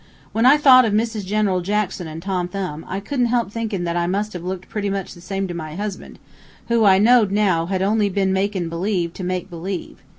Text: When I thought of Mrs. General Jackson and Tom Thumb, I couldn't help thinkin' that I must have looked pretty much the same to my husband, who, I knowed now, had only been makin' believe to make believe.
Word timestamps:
When 0.31 0.47
I 0.47 0.57
thought 0.57 0.83
of 0.83 0.93
Mrs. 0.93 1.27
General 1.27 1.61
Jackson 1.61 2.07
and 2.07 2.23
Tom 2.23 2.47
Thumb, 2.47 2.83
I 2.89 2.99
couldn't 2.99 3.27
help 3.27 3.51
thinkin' 3.51 3.83
that 3.83 3.95
I 3.95 4.07
must 4.07 4.33
have 4.33 4.41
looked 4.43 4.67
pretty 4.67 4.89
much 4.89 5.13
the 5.13 5.21
same 5.21 5.47
to 5.47 5.53
my 5.53 5.75
husband, 5.75 6.17
who, 6.69 6.85
I 6.85 6.97
knowed 6.97 7.31
now, 7.31 7.67
had 7.67 7.83
only 7.83 8.09
been 8.09 8.33
makin' 8.33 8.67
believe 8.67 9.13
to 9.13 9.23
make 9.23 9.47
believe. 9.47 10.01